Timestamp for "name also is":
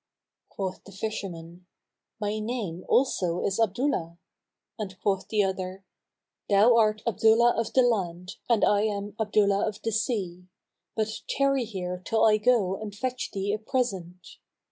2.39-3.59